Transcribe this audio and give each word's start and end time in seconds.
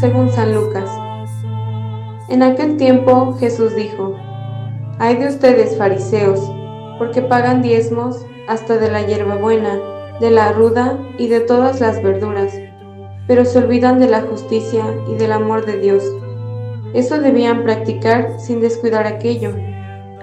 según 0.00 0.30
San 0.30 0.54
Lucas. 0.54 0.90
En 2.28 2.42
aquel 2.42 2.76
tiempo 2.76 3.34
Jesús 3.38 3.74
dijo, 3.74 4.14
Hay 4.98 5.16
de 5.16 5.28
ustedes 5.28 5.76
fariseos, 5.76 6.40
porque 6.98 7.22
pagan 7.22 7.62
diezmos 7.62 8.24
hasta 8.48 8.76
de 8.76 8.90
la 8.90 9.02
hierbabuena, 9.06 9.80
de 10.20 10.30
la 10.30 10.52
ruda 10.52 10.98
y 11.18 11.28
de 11.28 11.40
todas 11.40 11.80
las 11.80 12.02
verduras, 12.02 12.52
pero 13.26 13.44
se 13.44 13.58
olvidan 13.58 13.98
de 13.98 14.08
la 14.08 14.22
justicia 14.22 14.84
y 15.08 15.14
del 15.14 15.32
amor 15.32 15.64
de 15.64 15.78
Dios. 15.78 16.04
Eso 16.92 17.18
debían 17.18 17.64
practicar 17.64 18.38
sin 18.38 18.60
descuidar 18.60 19.06
aquello. 19.06 19.54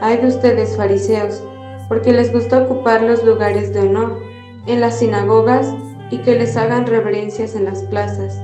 Hay 0.01 0.17
de 0.17 0.27
ustedes 0.27 0.77
fariseos, 0.77 1.43
porque 1.87 2.11
les 2.11 2.31
gusta 2.31 2.59
ocupar 2.59 3.01
los 3.01 3.23
lugares 3.23 3.73
de 3.73 3.81
honor 3.81 4.19
en 4.67 4.81
las 4.81 4.99
sinagogas 4.99 5.73
y 6.11 6.19
que 6.19 6.35
les 6.35 6.57
hagan 6.57 6.85
reverencias 6.85 7.55
en 7.55 7.65
las 7.65 7.83
plazas. 7.83 8.39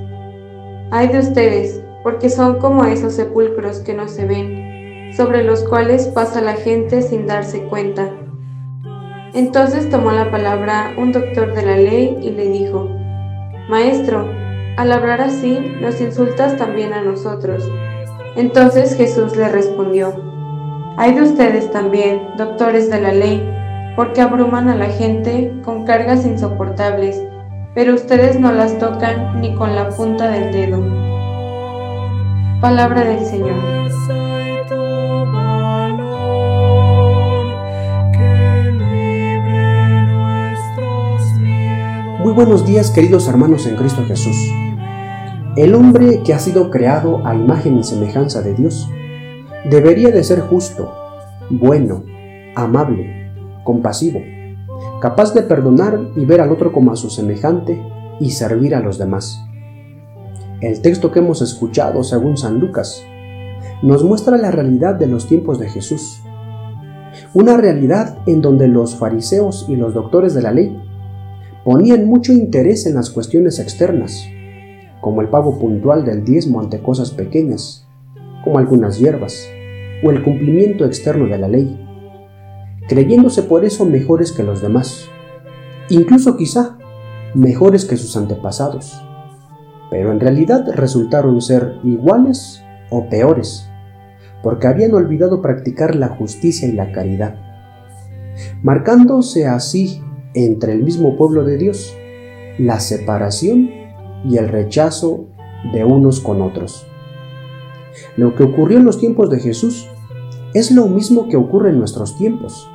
Hay 0.91 1.09
de 1.09 1.19
ustedes, 1.19 1.83
porque 2.01 2.29
son 2.29 2.57
como 2.57 2.83
esos 2.83 3.13
sepulcros 3.13 3.79
que 3.81 3.93
no 3.93 4.07
se 4.07 4.25
ven, 4.25 5.13
sobre 5.15 5.43
los 5.43 5.63
cuales 5.63 6.07
pasa 6.07 6.41
la 6.41 6.53
gente 6.53 7.03
sin 7.03 7.27
darse 7.27 7.63
cuenta. 7.63 8.09
Entonces 9.35 9.87
tomó 9.91 10.11
la 10.11 10.31
palabra 10.31 10.93
un 10.97 11.11
doctor 11.11 11.53
de 11.53 11.61
la 11.61 11.77
ley 11.77 12.17
y 12.23 12.31
le 12.31 12.49
dijo, 12.49 12.89
Maestro, 13.69 14.27
al 14.77 14.91
hablar 14.91 15.21
así 15.21 15.59
nos 15.79 16.01
insultas 16.01 16.57
también 16.57 16.93
a 16.93 17.03
nosotros. 17.03 17.69
Entonces 18.35 18.95
Jesús 18.95 19.37
le 19.37 19.47
respondió, 19.49 20.15
Hay 20.97 21.13
de 21.13 21.21
ustedes 21.21 21.69
también, 21.69 22.29
doctores 22.35 22.89
de 22.89 22.99
la 22.99 23.11
ley, 23.11 23.47
porque 23.95 24.21
abruman 24.21 24.69
a 24.69 24.75
la 24.75 24.87
gente 24.87 25.53
con 25.63 25.85
cargas 25.85 26.25
insoportables, 26.25 27.21
pero 27.73 27.93
ustedes 27.93 28.39
no 28.39 28.51
las 28.51 28.77
tocan 28.79 29.41
ni 29.41 29.55
con 29.55 29.75
la 29.75 29.89
punta 29.89 30.29
del 30.29 30.51
dedo. 30.51 30.83
Palabra 32.61 33.05
del 33.05 33.25
Señor. 33.25 33.79
Muy 42.19 42.33
buenos 42.33 42.65
días 42.65 42.91
queridos 42.91 43.27
hermanos 43.27 43.65
en 43.65 43.75
Cristo 43.75 44.03
Jesús. 44.05 44.35
El 45.55 45.73
hombre 45.73 46.21
que 46.23 46.33
ha 46.33 46.39
sido 46.39 46.69
creado 46.69 47.25
a 47.25 47.33
imagen 47.33 47.79
y 47.79 47.83
semejanza 47.83 48.41
de 48.41 48.53
Dios 48.53 48.89
debería 49.69 50.09
de 50.09 50.23
ser 50.23 50.41
justo, 50.41 50.93
bueno, 51.49 52.03
amable, 52.55 53.31
compasivo, 53.63 54.21
capaz 55.01 55.33
de 55.33 55.43
perdonar 55.43 55.99
y 56.15 56.25
ver 56.25 56.41
al 56.41 56.51
otro 56.51 56.71
como 56.71 56.91
a 56.91 56.95
su 56.95 57.09
semejante 57.09 57.81
y 58.19 58.31
servir 58.31 58.75
a 58.75 58.81
los 58.81 58.97
demás. 58.97 59.39
El 60.61 60.81
texto 60.81 61.11
que 61.11 61.19
hemos 61.19 61.41
escuchado, 61.41 62.03
según 62.03 62.35
San 62.35 62.59
Lucas, 62.59 63.03
nos 63.81 64.03
muestra 64.03 64.37
la 64.37 64.51
realidad 64.51 64.95
de 64.95 65.07
los 65.07 65.27
tiempos 65.27 65.57
de 65.57 65.69
Jesús. 65.69 66.21
Una 67.33 67.55
realidad 67.55 68.17
en 68.25 68.41
donde 68.41 68.67
los 68.67 68.95
fariseos 68.95 69.65
y 69.69 69.77
los 69.77 69.93
doctores 69.93 70.33
de 70.33 70.41
la 70.41 70.51
ley 70.51 70.77
ponían 71.63 72.05
mucho 72.05 72.33
interés 72.33 72.85
en 72.85 72.95
las 72.95 73.09
cuestiones 73.09 73.59
externas, 73.59 74.27
como 74.99 75.21
el 75.21 75.29
pago 75.29 75.57
puntual 75.59 76.03
del 76.03 76.25
diezmo 76.25 76.59
ante 76.59 76.81
cosas 76.81 77.11
pequeñas, 77.11 77.87
como 78.43 78.59
algunas 78.59 78.99
hierbas, 78.99 79.47
o 80.03 80.11
el 80.11 80.23
cumplimiento 80.23 80.85
externo 80.85 81.27
de 81.27 81.37
la 81.37 81.47
ley, 81.47 81.88
creyéndose 82.89 83.43
por 83.43 83.63
eso 83.63 83.85
mejores 83.85 84.33
que 84.33 84.43
los 84.43 84.61
demás, 84.61 85.07
incluso 85.89 86.35
quizá 86.35 86.77
mejores 87.33 87.85
que 87.85 87.95
sus 87.95 88.17
antepasados 88.17 88.99
pero 89.89 90.11
en 90.11 90.19
realidad 90.19 90.65
resultaron 90.75 91.41
ser 91.41 91.79
iguales 91.83 92.63
o 92.89 93.09
peores, 93.09 93.69
porque 94.43 94.67
habían 94.67 94.93
olvidado 94.93 95.41
practicar 95.41 95.95
la 95.95 96.09
justicia 96.09 96.67
y 96.67 96.73
la 96.73 96.91
caridad, 96.91 97.35
marcándose 98.61 99.47
así 99.47 100.01
entre 100.33 100.73
el 100.73 100.83
mismo 100.83 101.17
pueblo 101.17 101.43
de 101.43 101.57
Dios 101.57 101.95
la 102.57 102.79
separación 102.79 103.69
y 104.25 104.37
el 104.37 104.49
rechazo 104.49 105.27
de 105.73 105.83
unos 105.83 106.19
con 106.19 106.41
otros. 106.41 106.85
Lo 108.15 108.35
que 108.35 108.43
ocurrió 108.43 108.77
en 108.77 108.85
los 108.85 108.99
tiempos 108.99 109.29
de 109.29 109.39
Jesús 109.39 109.87
es 110.53 110.71
lo 110.71 110.87
mismo 110.87 111.27
que 111.29 111.37
ocurre 111.37 111.69
en 111.69 111.79
nuestros 111.79 112.17
tiempos, 112.17 112.69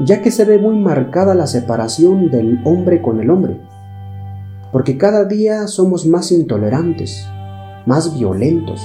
ya 0.00 0.22
que 0.22 0.30
se 0.30 0.44
ve 0.44 0.58
muy 0.58 0.78
marcada 0.78 1.34
la 1.34 1.46
separación 1.46 2.30
del 2.30 2.60
hombre 2.64 3.02
con 3.02 3.20
el 3.20 3.30
hombre 3.30 3.60
porque 4.76 4.98
cada 4.98 5.24
día 5.24 5.66
somos 5.68 6.06
más 6.06 6.30
intolerantes, 6.32 7.26
más 7.86 8.14
violentos, 8.14 8.82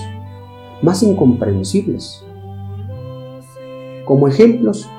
más 0.82 1.04
incomprensibles. 1.04 2.24
Como 4.06 4.30
ejemplos, 4.30 4.90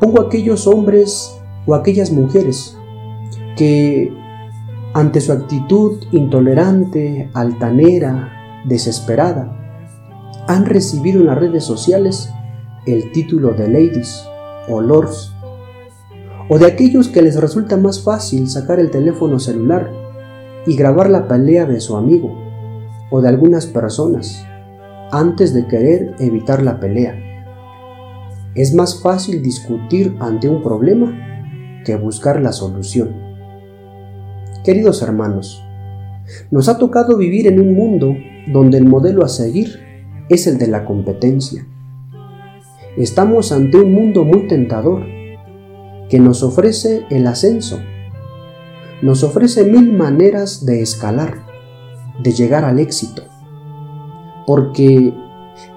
pongo 0.00 0.22
aquellos 0.22 0.66
hombres 0.66 1.38
o 1.66 1.74
aquellas 1.74 2.10
mujeres 2.10 2.74
que 3.54 4.10
ante 4.94 5.20
su 5.20 5.32
actitud 5.32 6.04
intolerante, 6.10 7.30
altanera, 7.34 8.32
desesperada, 8.64 9.56
han 10.48 10.64
recibido 10.64 11.20
en 11.20 11.26
las 11.26 11.38
redes 11.38 11.64
sociales 11.64 12.32
el 12.86 13.12
título 13.12 13.50
de 13.50 13.68
ladies 13.68 14.24
o 14.70 14.80
o 16.48 16.58
de 16.58 16.66
aquellos 16.66 17.08
que 17.08 17.22
les 17.22 17.40
resulta 17.40 17.76
más 17.76 18.02
fácil 18.02 18.48
sacar 18.48 18.80
el 18.80 18.90
teléfono 18.90 19.38
celular 19.38 19.90
y 20.66 20.76
grabar 20.76 21.08
la 21.08 21.28
pelea 21.28 21.64
de 21.64 21.80
su 21.80 21.96
amigo 21.96 22.34
o 23.10 23.20
de 23.20 23.28
algunas 23.28 23.66
personas 23.66 24.44
antes 25.12 25.54
de 25.54 25.66
querer 25.66 26.14
evitar 26.18 26.62
la 26.62 26.80
pelea. 26.80 27.14
Es 28.54 28.74
más 28.74 29.00
fácil 29.00 29.42
discutir 29.42 30.16
ante 30.20 30.48
un 30.48 30.62
problema 30.62 31.12
que 31.84 31.96
buscar 31.96 32.40
la 32.40 32.52
solución. 32.52 33.14
Queridos 34.64 35.02
hermanos, 35.02 35.62
nos 36.50 36.68
ha 36.68 36.78
tocado 36.78 37.16
vivir 37.16 37.46
en 37.46 37.60
un 37.60 37.74
mundo 37.74 38.14
donde 38.52 38.78
el 38.78 38.86
modelo 38.86 39.24
a 39.24 39.28
seguir 39.28 39.80
es 40.28 40.46
el 40.46 40.58
de 40.58 40.66
la 40.66 40.84
competencia. 40.84 41.66
Estamos 42.96 43.52
ante 43.52 43.78
un 43.78 43.92
mundo 43.92 44.24
muy 44.24 44.46
tentador 44.46 45.04
que 46.08 46.18
nos 46.18 46.42
ofrece 46.42 47.04
el 47.10 47.26
ascenso 47.26 47.78
nos 49.02 49.24
ofrece 49.24 49.64
mil 49.64 49.92
maneras 49.92 50.66
de 50.66 50.82
escalar, 50.82 51.46
de 52.22 52.32
llegar 52.32 52.64
al 52.64 52.78
éxito. 52.78 53.22
Porque, 54.46 55.14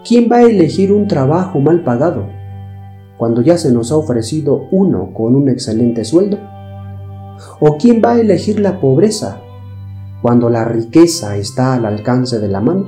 ¿quién 0.06 0.30
va 0.30 0.38
a 0.38 0.44
elegir 0.44 0.92
un 0.92 1.08
trabajo 1.08 1.60
mal 1.60 1.84
pagado 1.84 2.28
cuando 3.18 3.42
ya 3.42 3.58
se 3.58 3.72
nos 3.72 3.92
ha 3.92 3.98
ofrecido 3.98 4.68
uno 4.72 5.14
con 5.14 5.36
un 5.36 5.48
excelente 5.48 6.04
sueldo? 6.04 6.38
¿O 7.60 7.78
quién 7.78 8.02
va 8.04 8.14
a 8.14 8.20
elegir 8.20 8.60
la 8.60 8.82
pobreza 8.82 9.40
cuando 10.22 10.50
la 10.50 10.66
riqueza 10.66 11.38
está 11.38 11.76
al 11.76 11.86
alcance 11.86 12.40
de 12.40 12.48
la 12.50 12.60
mano? 12.60 12.88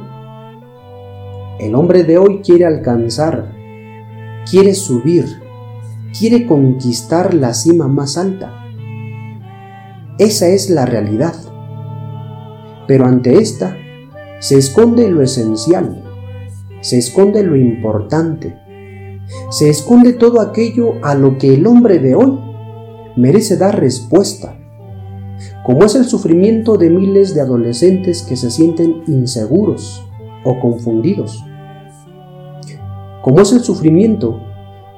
El 1.59 1.75
hombre 1.75 2.03
de 2.03 2.17
hoy 2.17 2.41
quiere 2.41 2.65
alcanzar, 2.65 3.54
quiere 4.49 4.73
subir, 4.73 5.41
quiere 6.17 6.45
conquistar 6.45 7.33
la 7.33 7.53
cima 7.53 7.87
más 7.87 8.17
alta 8.17 8.65
esa 10.17 10.47
es 10.47 10.69
la 10.69 10.85
realidad. 10.85 11.35
Pero 12.87 13.05
ante 13.05 13.39
esta 13.39 13.75
se 14.39 14.57
esconde 14.57 15.09
lo 15.09 15.21
esencial, 15.21 16.03
se 16.79 16.97
esconde 16.97 17.43
lo 17.43 17.57
importante, 17.57 18.55
se 19.49 19.69
esconde 19.69 20.13
todo 20.13 20.39
aquello 20.39 20.93
a 21.03 21.15
lo 21.15 21.37
que 21.37 21.53
el 21.53 21.67
hombre 21.67 21.99
de 21.99 22.15
hoy 22.15 22.39
merece 23.17 23.57
dar 23.57 23.77
respuesta, 23.77 24.57
como 25.65 25.83
es 25.83 25.95
el 25.95 26.05
sufrimiento 26.05 26.77
de 26.77 26.89
miles 26.89 27.35
de 27.35 27.41
adolescentes 27.41 28.21
que 28.21 28.37
se 28.37 28.51
sienten 28.51 29.03
inseguros 29.07 30.07
o 30.45 30.59
confundidos, 30.61 31.43
como 33.25 33.41
es 33.41 33.51
el 33.53 33.61
sufrimiento 33.61 34.39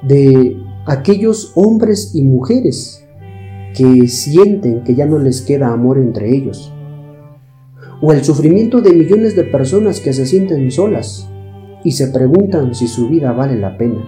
de 0.02 0.54
aquellos 0.84 1.52
hombres 1.54 2.14
y 2.14 2.20
mujeres 2.24 3.08
que 3.74 4.06
sienten 4.06 4.84
que 4.84 4.94
ya 4.94 5.06
no 5.06 5.18
les 5.18 5.40
queda 5.40 5.72
amor 5.72 5.96
entre 5.96 6.36
ellos, 6.36 6.70
o 8.02 8.12
el 8.12 8.22
sufrimiento 8.22 8.82
de 8.82 8.92
millones 8.92 9.34
de 9.34 9.44
personas 9.44 10.00
que 10.00 10.12
se 10.12 10.26
sienten 10.26 10.70
solas 10.70 11.26
y 11.82 11.92
se 11.92 12.08
preguntan 12.08 12.74
si 12.74 12.86
su 12.86 13.08
vida 13.08 13.32
vale 13.32 13.58
la 13.58 13.78
pena. 13.78 14.04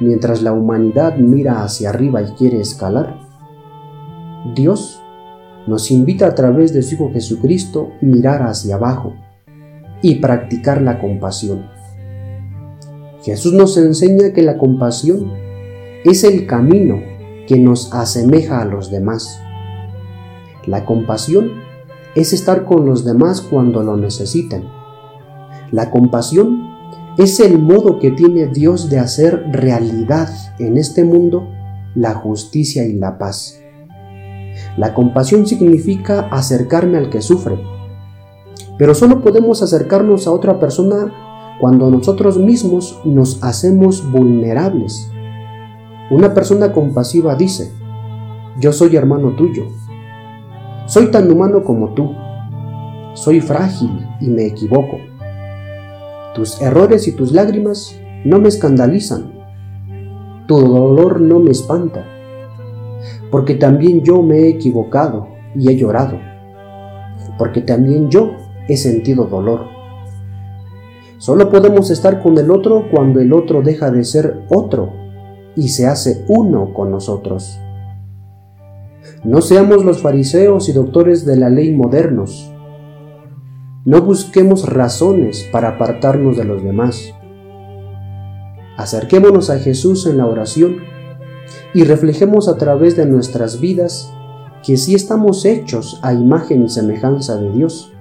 Mientras 0.00 0.42
la 0.42 0.52
humanidad 0.52 1.16
mira 1.16 1.64
hacia 1.64 1.88
arriba 1.88 2.20
y 2.20 2.32
quiere 2.32 2.60
escalar, 2.60 3.18
Dios 4.54 5.00
nos 5.66 5.90
invita 5.90 6.26
a 6.26 6.34
través 6.34 6.74
de 6.74 6.82
su 6.82 6.96
Hijo 6.96 7.10
Jesucristo 7.14 7.92
mirar 8.02 8.42
hacia 8.42 8.74
abajo 8.74 9.14
y 10.02 10.16
practicar 10.16 10.82
la 10.82 10.98
compasión. 10.98 11.80
Jesús 13.22 13.52
nos 13.52 13.76
enseña 13.76 14.32
que 14.32 14.42
la 14.42 14.58
compasión 14.58 15.32
es 16.04 16.24
el 16.24 16.46
camino 16.46 17.00
que 17.46 17.56
nos 17.58 17.92
asemeja 17.94 18.60
a 18.60 18.64
los 18.64 18.90
demás. 18.90 19.40
La 20.66 20.84
compasión 20.84 21.52
es 22.16 22.32
estar 22.32 22.64
con 22.64 22.84
los 22.84 23.04
demás 23.04 23.40
cuando 23.40 23.82
lo 23.82 23.96
necesitan. 23.96 24.64
La 25.70 25.90
compasión 25.90 26.68
es 27.16 27.38
el 27.38 27.58
modo 27.58 28.00
que 28.00 28.10
tiene 28.10 28.46
Dios 28.46 28.90
de 28.90 28.98
hacer 28.98 29.44
realidad 29.52 30.28
en 30.58 30.76
este 30.76 31.04
mundo 31.04 31.48
la 31.94 32.14
justicia 32.14 32.84
y 32.84 32.94
la 32.94 33.18
paz. 33.18 33.60
La 34.76 34.94
compasión 34.94 35.46
significa 35.46 36.28
acercarme 36.30 36.98
al 36.98 37.08
que 37.08 37.22
sufre, 37.22 37.58
pero 38.78 38.94
solo 38.94 39.22
podemos 39.22 39.62
acercarnos 39.62 40.26
a 40.26 40.32
otra 40.32 40.58
persona 40.58 41.12
cuando 41.62 41.88
nosotros 41.92 42.38
mismos 42.38 43.00
nos 43.04 43.40
hacemos 43.44 44.10
vulnerables. 44.10 45.08
Una 46.10 46.34
persona 46.34 46.72
compasiva 46.72 47.36
dice, 47.36 47.70
yo 48.58 48.72
soy 48.72 48.96
hermano 48.96 49.36
tuyo, 49.36 49.66
soy 50.86 51.12
tan 51.12 51.30
humano 51.30 51.62
como 51.62 51.90
tú, 51.94 52.10
soy 53.14 53.40
frágil 53.40 53.90
y 54.20 54.26
me 54.26 54.46
equivoco. 54.46 54.98
Tus 56.34 56.60
errores 56.60 57.06
y 57.06 57.12
tus 57.12 57.30
lágrimas 57.30 57.96
no 58.24 58.40
me 58.40 58.48
escandalizan, 58.48 59.32
tu 60.48 60.58
dolor 60.58 61.20
no 61.20 61.38
me 61.38 61.52
espanta, 61.52 62.04
porque 63.30 63.54
también 63.54 64.02
yo 64.02 64.20
me 64.20 64.38
he 64.38 64.48
equivocado 64.48 65.28
y 65.54 65.70
he 65.70 65.76
llorado, 65.76 66.18
porque 67.38 67.60
también 67.60 68.10
yo 68.10 68.32
he 68.66 68.76
sentido 68.76 69.26
dolor. 69.26 69.71
Solo 71.22 71.50
podemos 71.50 71.88
estar 71.92 72.20
con 72.20 72.36
el 72.36 72.50
otro 72.50 72.88
cuando 72.90 73.20
el 73.20 73.32
otro 73.32 73.62
deja 73.62 73.92
de 73.92 74.02
ser 74.02 74.42
otro 74.48 74.92
y 75.54 75.68
se 75.68 75.86
hace 75.86 76.24
uno 76.26 76.74
con 76.74 76.90
nosotros. 76.90 77.60
No 79.22 79.40
seamos 79.40 79.84
los 79.84 80.02
fariseos 80.02 80.68
y 80.68 80.72
doctores 80.72 81.24
de 81.24 81.36
la 81.36 81.48
ley 81.48 81.72
modernos. 81.76 82.52
No 83.84 84.02
busquemos 84.02 84.68
razones 84.68 85.48
para 85.52 85.68
apartarnos 85.68 86.36
de 86.36 86.44
los 86.44 86.64
demás. 86.64 87.14
Acerquémonos 88.76 89.48
a 89.48 89.60
Jesús 89.60 90.08
en 90.08 90.16
la 90.16 90.26
oración 90.26 90.78
y 91.72 91.84
reflejemos 91.84 92.48
a 92.48 92.56
través 92.56 92.96
de 92.96 93.06
nuestras 93.06 93.60
vidas 93.60 94.12
que 94.64 94.76
sí 94.76 94.96
estamos 94.96 95.44
hechos 95.44 96.00
a 96.02 96.14
imagen 96.14 96.64
y 96.64 96.68
semejanza 96.68 97.36
de 97.36 97.52
Dios 97.52 97.92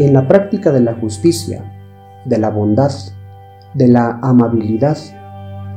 en 0.00 0.12
la 0.12 0.26
práctica 0.26 0.72
de 0.72 0.80
la 0.80 0.94
justicia, 0.94 1.76
de 2.30 2.38
la 2.38 2.48
bondad, 2.48 2.92
de 3.74 3.88
la 3.88 4.20
amabilidad, 4.22 4.96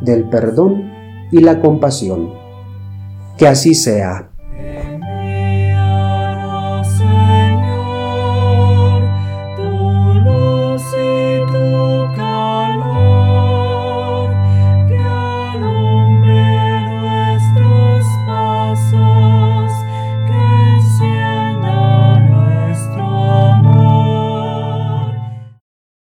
del 0.01 0.29
perdón 0.29 0.91
y 1.31 1.39
la 1.39 1.59
compasión. 1.59 2.31
Que 3.37 3.47
así 3.47 3.73
sea. 3.73 4.29